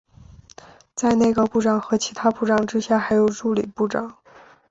[0.95, 4.17] 在内阁部长和其他部长之下还有助理部长。